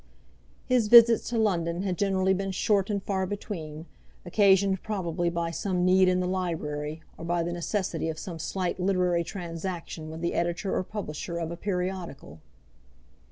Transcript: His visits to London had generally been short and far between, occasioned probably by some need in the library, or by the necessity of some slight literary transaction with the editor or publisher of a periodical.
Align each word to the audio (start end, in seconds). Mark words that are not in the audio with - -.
His 0.65 0.87
visits 0.87 1.29
to 1.29 1.37
London 1.37 1.83
had 1.83 1.95
generally 1.95 2.33
been 2.33 2.49
short 2.49 2.89
and 2.89 3.03
far 3.03 3.27
between, 3.27 3.85
occasioned 4.25 4.81
probably 4.81 5.29
by 5.29 5.51
some 5.51 5.85
need 5.85 6.07
in 6.07 6.19
the 6.19 6.27
library, 6.27 7.03
or 7.19 7.23
by 7.25 7.43
the 7.43 7.53
necessity 7.53 8.09
of 8.09 8.17
some 8.17 8.39
slight 8.39 8.79
literary 8.79 9.23
transaction 9.23 10.09
with 10.09 10.21
the 10.21 10.33
editor 10.33 10.75
or 10.75 10.81
publisher 10.83 11.37
of 11.37 11.51
a 11.51 11.55
periodical. 11.55 12.41